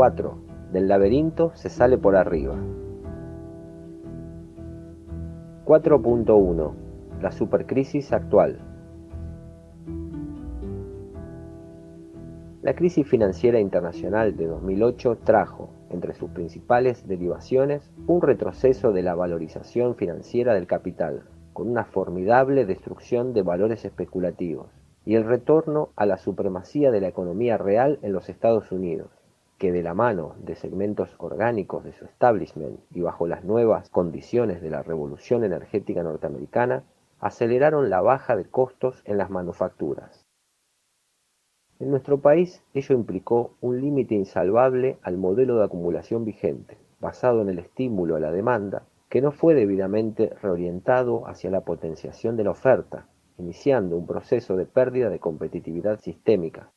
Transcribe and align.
4. 0.00 0.34
Del 0.72 0.88
laberinto 0.88 1.52
se 1.52 1.68
sale 1.68 1.98
por 1.98 2.16
arriba. 2.16 2.54
4.1. 5.66 6.72
La 7.20 7.30
supercrisis 7.30 8.10
actual. 8.10 8.60
La 12.62 12.72
crisis 12.72 13.06
financiera 13.06 13.60
internacional 13.60 14.38
de 14.38 14.46
2008 14.46 15.18
trajo, 15.22 15.68
entre 15.90 16.14
sus 16.14 16.30
principales 16.30 17.06
derivaciones, 17.06 17.90
un 18.06 18.22
retroceso 18.22 18.92
de 18.92 19.02
la 19.02 19.14
valorización 19.14 19.96
financiera 19.96 20.54
del 20.54 20.66
capital, 20.66 21.24
con 21.52 21.68
una 21.68 21.84
formidable 21.84 22.64
destrucción 22.64 23.34
de 23.34 23.42
valores 23.42 23.84
especulativos, 23.84 24.68
y 25.04 25.16
el 25.16 25.24
retorno 25.24 25.90
a 25.94 26.06
la 26.06 26.16
supremacía 26.16 26.90
de 26.90 27.02
la 27.02 27.08
economía 27.08 27.58
real 27.58 27.98
en 28.00 28.14
los 28.14 28.30
Estados 28.30 28.72
Unidos, 28.72 29.19
que 29.60 29.72
de 29.72 29.82
la 29.82 29.92
mano 29.92 30.36
de 30.38 30.56
segmentos 30.56 31.14
orgánicos 31.18 31.84
de 31.84 31.92
su 31.92 32.06
establishment 32.06 32.80
y 32.94 33.02
bajo 33.02 33.26
las 33.26 33.44
nuevas 33.44 33.90
condiciones 33.90 34.62
de 34.62 34.70
la 34.70 34.82
revolución 34.82 35.44
energética 35.44 36.02
norteamericana, 36.02 36.82
aceleraron 37.20 37.90
la 37.90 38.00
baja 38.00 38.36
de 38.36 38.46
costos 38.46 39.02
en 39.04 39.18
las 39.18 39.28
manufacturas. 39.28 40.26
En 41.78 41.90
nuestro 41.90 42.22
país 42.22 42.64
ello 42.72 42.94
implicó 42.94 43.50
un 43.60 43.82
límite 43.82 44.14
insalvable 44.14 44.96
al 45.02 45.18
modelo 45.18 45.58
de 45.58 45.64
acumulación 45.66 46.24
vigente, 46.24 46.78
basado 46.98 47.42
en 47.42 47.50
el 47.50 47.58
estímulo 47.58 48.16
a 48.16 48.20
la 48.20 48.32
demanda, 48.32 48.86
que 49.10 49.20
no 49.20 49.30
fue 49.30 49.54
debidamente 49.54 50.32
reorientado 50.40 51.28
hacia 51.28 51.50
la 51.50 51.60
potenciación 51.60 52.34
de 52.38 52.44
la 52.44 52.52
oferta, 52.52 53.08
iniciando 53.36 53.98
un 53.98 54.06
proceso 54.06 54.56
de 54.56 54.64
pérdida 54.64 55.10
de 55.10 55.18
competitividad 55.18 56.00
sistémica. 56.00 56.72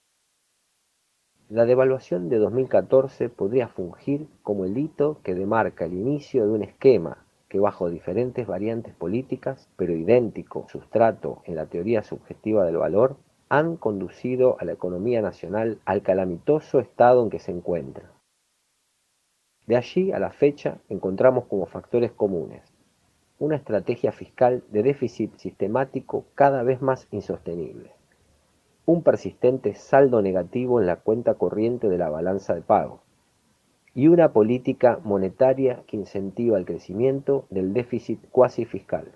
La 1.53 1.65
devaluación 1.65 2.29
de 2.29 2.39
2014 2.39 3.29
podría 3.29 3.67
fungir 3.67 4.25
como 4.41 4.65
el 4.65 4.75
hito 4.75 5.19
que 5.21 5.35
demarca 5.35 5.85
el 5.85 5.93
inicio 5.93 6.47
de 6.47 6.51
un 6.51 6.63
esquema 6.63 7.27
que 7.47 7.59
bajo 7.59 7.91
diferentes 7.91 8.47
variantes 8.47 8.95
políticas, 8.95 9.69
pero 9.77 9.93
idéntico 9.93 10.65
sustrato 10.67 11.43
en 11.45 11.55
la 11.55 11.67
teoría 11.67 12.01
subjetiva 12.01 12.65
del 12.65 12.77
valor, 12.77 13.17
han 13.49 13.77
conducido 13.77 14.57
a 14.59 14.65
la 14.65 14.71
economía 14.71 15.21
nacional 15.21 15.77
al 15.85 16.01
calamitoso 16.01 16.79
estado 16.79 17.21
en 17.21 17.29
que 17.29 17.37
se 17.37 17.51
encuentra. 17.51 18.09
De 19.67 19.75
allí 19.75 20.11
a 20.11 20.17
la 20.17 20.31
fecha 20.31 20.79
encontramos 20.89 21.45
como 21.45 21.67
factores 21.67 22.11
comunes 22.11 22.63
una 23.37 23.57
estrategia 23.57 24.11
fiscal 24.11 24.63
de 24.71 24.81
déficit 24.81 25.35
sistemático 25.37 26.25
cada 26.33 26.63
vez 26.63 26.81
más 26.81 27.07
insostenible, 27.11 27.91
un 28.85 29.01
persistente 29.01 29.75
saldo 29.75 30.21
negativo 30.21 30.79
en 30.79 30.87
la 30.87 30.97
cuenta 30.97 31.35
corriente 31.35 31.87
de 31.89 31.97
la 31.97 32.09
balanza 32.09 32.53
de 32.53 32.61
pago 32.61 33.01
y 33.93 34.07
una 34.07 34.33
política 34.33 34.99
monetaria 35.03 35.83
que 35.87 35.97
incentiva 35.97 36.57
el 36.57 36.65
crecimiento 36.65 37.45
del 37.49 37.73
déficit 37.73 38.19
cuasi 38.29 38.65
fiscal. 38.65 39.13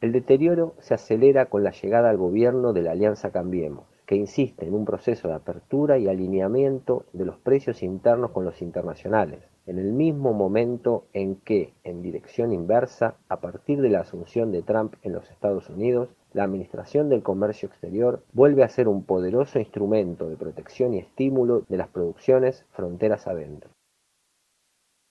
El 0.00 0.12
deterioro 0.12 0.74
se 0.78 0.94
acelera 0.94 1.46
con 1.46 1.64
la 1.64 1.72
llegada 1.72 2.10
al 2.10 2.16
gobierno 2.16 2.72
de 2.72 2.82
la 2.82 2.92
Alianza 2.92 3.32
Cambiemos, 3.32 3.86
que 4.08 4.16
insiste 4.16 4.66
en 4.66 4.72
un 4.72 4.86
proceso 4.86 5.28
de 5.28 5.34
apertura 5.34 5.98
y 5.98 6.08
alineamiento 6.08 7.04
de 7.12 7.26
los 7.26 7.36
precios 7.36 7.82
internos 7.82 8.30
con 8.30 8.46
los 8.46 8.62
internacionales, 8.62 9.40
en 9.66 9.78
el 9.78 9.92
mismo 9.92 10.32
momento 10.32 11.04
en 11.12 11.36
que, 11.36 11.74
en 11.84 12.00
dirección 12.00 12.54
inversa, 12.54 13.16
a 13.28 13.40
partir 13.40 13.82
de 13.82 13.90
la 13.90 14.00
asunción 14.00 14.50
de 14.50 14.62
Trump 14.62 14.94
en 15.02 15.12
los 15.12 15.30
Estados 15.30 15.68
Unidos, 15.68 16.08
la 16.32 16.44
Administración 16.44 17.10
del 17.10 17.22
Comercio 17.22 17.68
Exterior 17.68 18.24
vuelve 18.32 18.64
a 18.64 18.70
ser 18.70 18.88
un 18.88 19.04
poderoso 19.04 19.58
instrumento 19.58 20.30
de 20.30 20.36
protección 20.36 20.94
y 20.94 21.00
estímulo 21.00 21.64
de 21.68 21.76
las 21.76 21.88
producciones 21.88 22.64
fronteras 22.70 23.26
adentro. 23.26 23.68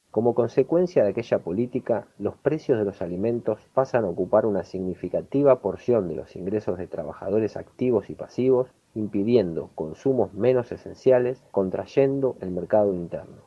Como 0.09 0.33
consecuencia 0.33 1.03
de 1.03 1.09
aquella 1.09 1.37
política, 1.37 2.07
los 2.17 2.35
precios 2.37 2.79
de 2.79 2.85
los 2.85 3.03
alimentos 3.03 3.59
pasan 3.75 4.05
a 4.05 4.09
ocupar 4.09 4.47
una 4.47 4.63
significativa 4.63 5.59
porción 5.59 6.07
de 6.07 6.15
los 6.15 6.35
ingresos 6.35 6.79
de 6.79 6.87
trabajadores 6.87 7.55
activos 7.55 8.09
y 8.09 8.15
pasivos, 8.15 8.73
impidiendo 8.97 9.69
consumos 9.75 10.33
menos 10.33 10.71
esenciales, 10.71 11.43
contrayendo 11.51 12.35
el 12.41 12.51
mercado 12.51 12.93
interno. 12.93 13.43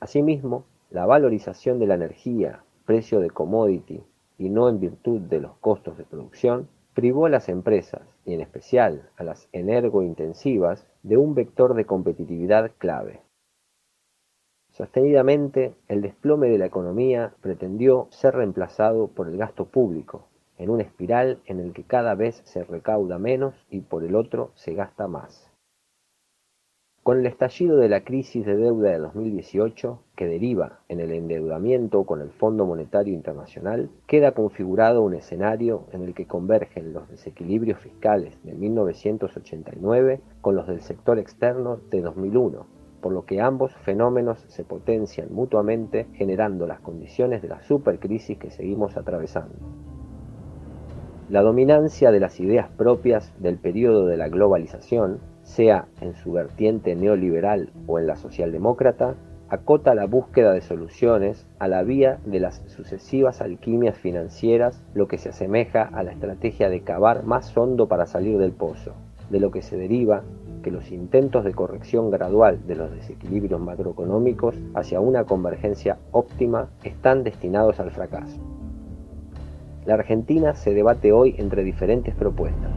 Asimismo, 0.00 0.64
la 0.90 1.06
valorización 1.06 1.78
de 1.78 1.86
la 1.86 1.94
energía, 1.94 2.64
precio 2.86 3.20
de 3.20 3.30
commodity, 3.30 4.02
y 4.38 4.48
no 4.48 4.68
en 4.68 4.80
virtud 4.80 5.20
de 5.20 5.40
los 5.40 5.56
costos 5.58 5.98
de 5.98 6.04
producción, 6.04 6.68
privó 6.94 7.26
a 7.26 7.30
las 7.30 7.48
empresas, 7.48 8.02
y 8.24 8.34
en 8.34 8.40
especial 8.40 9.10
a 9.16 9.24
las 9.24 9.48
energointensivas, 9.52 10.86
de 11.02 11.16
un 11.16 11.34
vector 11.34 11.74
de 11.74 11.86
competitividad 11.86 12.70
clave. 12.78 13.20
Sostenidamente, 14.70 15.74
el 15.88 16.00
desplome 16.00 16.48
de 16.48 16.58
la 16.58 16.66
economía 16.66 17.34
pretendió 17.40 18.08
ser 18.10 18.34
reemplazado 18.34 19.08
por 19.08 19.28
el 19.28 19.36
gasto 19.36 19.66
público, 19.66 20.28
en 20.62 20.70
una 20.70 20.84
espiral 20.84 21.40
en 21.46 21.58
el 21.58 21.72
que 21.72 21.82
cada 21.82 22.14
vez 22.14 22.40
se 22.44 22.62
recauda 22.62 23.18
menos 23.18 23.66
y 23.68 23.80
por 23.80 24.04
el 24.04 24.14
otro 24.14 24.52
se 24.54 24.74
gasta 24.74 25.08
más. 25.08 25.50
Con 27.02 27.18
el 27.18 27.26
estallido 27.26 27.78
de 27.78 27.88
la 27.88 28.04
crisis 28.04 28.46
de 28.46 28.56
deuda 28.56 28.90
de 28.90 28.98
2018, 29.00 29.98
que 30.14 30.28
deriva 30.28 30.78
en 30.88 31.00
el 31.00 31.10
endeudamiento 31.10 32.04
con 32.04 32.20
el 32.20 32.30
Fondo 32.30 32.64
Monetario 32.64 33.12
Internacional, 33.12 33.90
queda 34.06 34.32
configurado 34.32 35.02
un 35.02 35.14
escenario 35.14 35.88
en 35.90 36.02
el 36.02 36.14
que 36.14 36.28
convergen 36.28 36.92
los 36.92 37.08
desequilibrios 37.08 37.80
fiscales 37.80 38.40
de 38.44 38.54
1989 38.54 40.20
con 40.40 40.54
los 40.54 40.68
del 40.68 40.80
sector 40.80 41.18
externo 41.18 41.80
de 41.90 42.02
2001 42.02 42.82
por 43.02 43.12
lo 43.12 43.26
que 43.26 43.40
ambos 43.40 43.74
fenómenos 43.78 44.38
se 44.46 44.62
potencian 44.62 45.34
mutuamente 45.34 46.06
generando 46.14 46.68
las 46.68 46.78
condiciones 46.78 47.42
de 47.42 47.48
la 47.48 47.60
supercrisis 47.64 48.38
que 48.38 48.52
seguimos 48.52 48.96
atravesando. 48.96 49.56
La 51.32 51.40
dominancia 51.40 52.12
de 52.12 52.20
las 52.20 52.40
ideas 52.40 52.68
propias 52.68 53.32
del 53.38 53.56
periodo 53.56 54.04
de 54.04 54.18
la 54.18 54.28
globalización, 54.28 55.18
sea 55.44 55.86
en 56.02 56.14
su 56.14 56.32
vertiente 56.32 56.94
neoliberal 56.94 57.70
o 57.86 57.98
en 57.98 58.06
la 58.06 58.16
socialdemócrata, 58.16 59.14
acota 59.48 59.94
la 59.94 60.04
búsqueda 60.04 60.52
de 60.52 60.60
soluciones 60.60 61.46
a 61.58 61.68
la 61.68 61.84
vía 61.84 62.18
de 62.26 62.38
las 62.38 62.62
sucesivas 62.66 63.40
alquimias 63.40 63.96
financieras, 63.96 64.84
lo 64.92 65.08
que 65.08 65.16
se 65.16 65.30
asemeja 65.30 65.84
a 65.84 66.02
la 66.02 66.12
estrategia 66.12 66.68
de 66.68 66.82
cavar 66.82 67.24
más 67.24 67.56
hondo 67.56 67.88
para 67.88 68.04
salir 68.04 68.36
del 68.36 68.52
pozo, 68.52 68.92
de 69.30 69.40
lo 69.40 69.50
que 69.50 69.62
se 69.62 69.78
deriva 69.78 70.24
que 70.62 70.70
los 70.70 70.92
intentos 70.92 71.44
de 71.44 71.54
corrección 71.54 72.10
gradual 72.10 72.66
de 72.66 72.74
los 72.74 72.92
desequilibrios 72.92 73.58
macroeconómicos 73.58 74.54
hacia 74.74 75.00
una 75.00 75.24
convergencia 75.24 75.96
óptima 76.10 76.68
están 76.84 77.24
destinados 77.24 77.80
al 77.80 77.90
fracaso. 77.90 78.61
La 79.84 79.94
Argentina 79.94 80.54
se 80.54 80.72
debate 80.74 81.10
hoy 81.10 81.34
entre 81.38 81.64
diferentes 81.64 82.14
propuestas. 82.14 82.70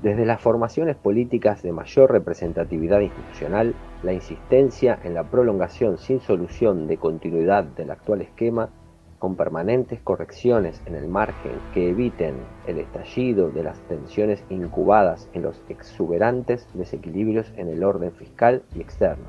Desde 0.00 0.24
las 0.24 0.40
formaciones 0.40 0.96
políticas 0.96 1.62
de 1.62 1.72
mayor 1.72 2.12
representatividad 2.12 3.00
institucional, 3.00 3.74
la 4.04 4.12
insistencia 4.12 4.98
en 5.02 5.14
la 5.14 5.24
prolongación 5.24 5.98
sin 5.98 6.20
solución 6.20 6.86
de 6.86 6.96
continuidad 6.98 7.64
del 7.64 7.90
actual 7.90 8.22
esquema 8.22 8.70
con 9.18 9.34
permanentes 9.34 10.00
correcciones 10.00 10.80
en 10.86 10.94
el 10.94 11.08
margen 11.08 11.52
que 11.74 11.90
eviten 11.90 12.36
el 12.66 12.78
estallido 12.78 13.50
de 13.50 13.64
las 13.64 13.78
tensiones 13.88 14.42
incubadas 14.48 15.28
en 15.34 15.42
los 15.42 15.60
exuberantes 15.68 16.66
desequilibrios 16.74 17.52
en 17.56 17.68
el 17.68 17.82
orden 17.82 18.12
fiscal 18.12 18.62
y 18.74 18.80
externo. 18.80 19.26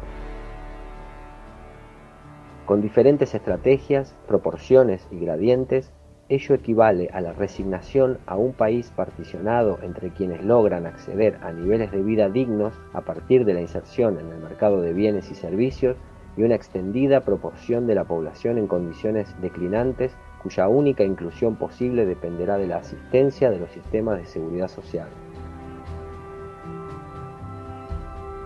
Con 2.72 2.82
diferentes 2.82 3.35
estrategias, 3.35 4.16
proporciones 4.29 5.06
y 5.12 5.20
gradientes, 5.20 5.91
ello 6.29 6.56
equivale 6.56 7.09
a 7.12 7.20
la 7.20 7.34
resignación 7.34 8.20
a 8.26 8.38
un 8.38 8.53
país 8.53 8.94
particionado 8.96 9.79
entre 9.82 10.12
quienes 10.14 10.41
logran 10.46 10.85
acceder 10.85 11.38
a 11.41 11.52
niveles 11.52 11.91
de 11.91 12.02
vida 12.02 12.29
dignos 12.29 12.73
a 12.94 13.02
partir 13.02 13.44
de 13.44 13.56
la 13.56 13.59
inserción 13.59 14.18
en 14.22 14.32
el 14.32 14.38
mercado 14.38 14.79
de 14.79 14.94
bienes 14.94 15.29
y 15.32 15.35
servicios 15.35 15.97
y 16.38 16.44
una 16.44 16.56
extendida 16.56 17.26
proporción 17.26 17.88
de 17.88 17.96
la 17.96 18.06
población 18.06 18.58
en 18.58 18.68
condiciones 18.68 19.35
declinantes 19.41 20.16
cuya 20.41 20.70
única 20.70 21.03
inclusión 21.03 21.58
posible 21.58 22.06
dependerá 22.06 22.58
de 22.58 22.68
la 22.68 22.78
asistencia 22.78 23.52
de 23.52 23.59
los 23.59 23.70
sistemas 23.72 24.18
de 24.18 24.26
seguridad 24.28 24.70
social. 24.70 25.09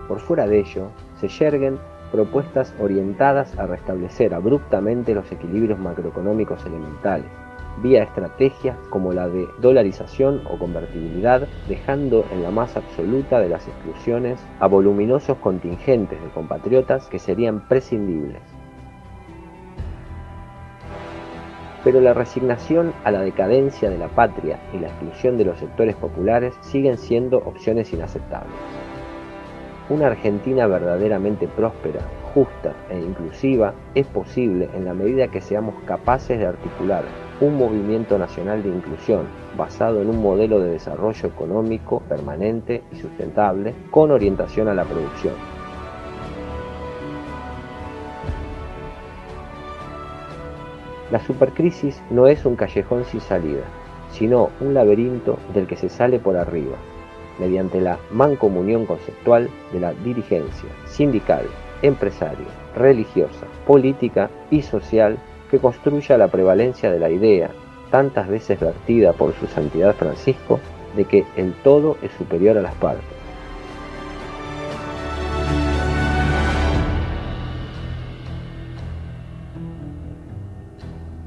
Por 0.08 0.18
fuera 0.18 0.48
de 0.48 0.58
ello, 0.58 0.88
se 1.20 1.28
yerguen 1.28 1.78
propuestas 2.12 2.74
orientadas 2.78 3.58
a 3.58 3.66
restablecer 3.66 4.34
abruptamente 4.34 5.14
los 5.14 5.30
equilibrios 5.30 5.78
macroeconómicos 5.78 6.64
elementales, 6.66 7.30
vía 7.82 8.02
estrategias 8.02 8.76
como 8.90 9.12
la 9.12 9.28
de 9.28 9.46
dolarización 9.60 10.42
o 10.48 10.58
convertibilidad, 10.58 11.46
dejando 11.68 12.24
en 12.32 12.42
la 12.42 12.50
más 12.50 12.76
absoluta 12.76 13.40
de 13.40 13.48
las 13.48 13.66
exclusiones 13.68 14.40
a 14.60 14.66
voluminosos 14.66 15.36
contingentes 15.38 16.22
de 16.22 16.28
compatriotas 16.30 17.06
que 17.08 17.18
serían 17.18 17.66
prescindibles. 17.68 18.42
pero 21.86 22.00
la 22.00 22.14
resignación 22.14 22.92
a 23.04 23.12
la 23.12 23.20
decadencia 23.20 23.88
de 23.88 23.96
la 23.96 24.08
patria 24.08 24.58
y 24.72 24.78
la 24.78 24.88
exclusión 24.88 25.38
de 25.38 25.44
los 25.44 25.56
sectores 25.60 25.94
populares 25.94 26.52
siguen 26.60 26.98
siendo 26.98 27.38
opciones 27.38 27.92
inaceptables. 27.92 28.50
Una 29.88 30.08
Argentina 30.08 30.66
verdaderamente 30.66 31.46
próspera, 31.46 32.00
justa 32.34 32.74
e 32.90 32.98
inclusiva 32.98 33.72
es 33.94 34.04
posible 34.06 34.68
en 34.74 34.84
la 34.84 34.94
medida 34.94 35.28
que 35.28 35.40
seamos 35.40 35.76
capaces 35.84 36.40
de 36.40 36.46
articular 36.46 37.04
un 37.40 37.56
movimiento 37.56 38.18
nacional 38.18 38.64
de 38.64 38.70
inclusión 38.70 39.26
basado 39.56 40.02
en 40.02 40.10
un 40.10 40.20
modelo 40.20 40.58
de 40.58 40.70
desarrollo 40.70 41.28
económico 41.28 42.00
permanente 42.08 42.82
y 42.90 42.96
sustentable 42.96 43.74
con 43.92 44.10
orientación 44.10 44.66
a 44.66 44.74
la 44.74 44.84
producción. 44.84 45.34
La 51.12 51.20
supercrisis 51.20 52.02
no 52.10 52.26
es 52.26 52.44
un 52.44 52.56
callejón 52.56 53.04
sin 53.04 53.20
salida, 53.20 53.62
sino 54.10 54.50
un 54.60 54.74
laberinto 54.74 55.38
del 55.54 55.68
que 55.68 55.76
se 55.76 55.88
sale 55.88 56.18
por 56.18 56.36
arriba, 56.36 56.76
mediante 57.38 57.80
la 57.80 57.98
mancomunión 58.10 58.86
conceptual 58.86 59.48
de 59.72 59.80
la 59.80 59.92
dirigencia 59.92 60.68
sindical, 60.86 61.46
empresaria, 61.82 62.46
religiosa, 62.74 63.46
política 63.66 64.30
y 64.50 64.62
social 64.62 65.18
que 65.50 65.58
construya 65.58 66.18
la 66.18 66.28
prevalencia 66.28 66.90
de 66.90 66.98
la 66.98 67.10
idea, 67.10 67.50
tantas 67.90 68.28
veces 68.28 68.58
vertida 68.58 69.12
por 69.12 69.34
su 69.34 69.46
santidad 69.46 69.94
Francisco, 69.94 70.58
de 70.96 71.04
que 71.04 71.24
el 71.36 71.52
todo 71.62 71.96
es 72.02 72.10
superior 72.12 72.56
a 72.58 72.62
las 72.62 72.74
partes. 72.76 73.04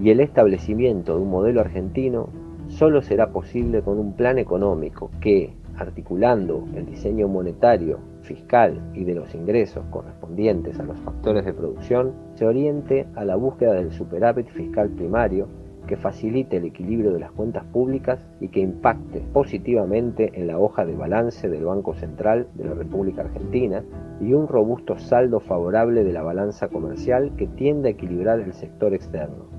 Y 0.02 0.12
el 0.12 0.22
establecimiento 0.22 1.16
de 1.16 1.22
un 1.22 1.30
modelo 1.30 1.60
argentino 1.60 2.30
solo 2.70 3.02
será 3.02 3.32
posible 3.32 3.82
con 3.82 4.00
un 4.00 4.14
plan 4.14 4.38
económico 4.38 5.12
que, 5.20 5.54
articulando 5.80 6.66
el 6.76 6.86
diseño 6.86 7.28
monetario, 7.28 8.00
fiscal 8.22 8.82
y 8.94 9.06
de 9.06 9.16
los 9.16 9.34
ingresos 9.34 9.86
correspondientes 9.90 10.80
a 10.80 10.84
los 10.84 11.00
factores 11.00 11.46
de 11.46 11.54
producción, 11.54 12.14
se 12.36 12.46
oriente 12.46 13.08
a 13.16 13.26
la 13.26 13.36
búsqueda 13.36 13.74
del 13.74 13.92
superávit 13.92 14.48
fiscal 14.50 14.90
primario 14.90 15.48
que 15.88 15.98
facilite 15.98 16.58
el 16.58 16.66
equilibrio 16.66 17.12
de 17.12 17.20
las 17.20 17.32
cuentas 17.32 17.64
públicas 17.66 18.20
y 18.40 18.50
que 18.50 18.60
impacte 18.60 19.22
positivamente 19.34 20.32
en 20.40 20.46
la 20.46 20.60
hoja 20.60 20.86
de 20.86 20.96
balance 20.96 21.50
del 21.50 21.66
Banco 21.66 21.96
Central 21.96 22.48
de 22.54 22.66
la 22.66 22.76
República 22.76 23.24
Argentina 23.24 23.84
y 24.22 24.34
un 24.34 24.48
robusto 24.48 25.00
saldo 25.00 25.40
favorable 25.40 26.04
de 26.04 26.14
la 26.14 26.22
balanza 26.22 26.68
comercial 26.68 27.32
que 27.38 27.48
tiende 27.48 27.90
a 27.90 27.92
equilibrar 27.94 28.40
el 28.40 28.54
sector 28.54 28.94
externo 28.94 29.59